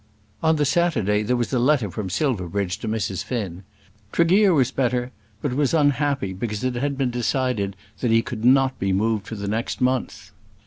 [0.41, 3.23] On the Saturday there was a letter from Silverbridge to Mrs.
[3.23, 3.63] Finn.
[4.11, 5.11] Tregear was better;
[5.43, 9.35] but was unhappy because it had been decided that he could not be moved for
[9.35, 10.31] the next month.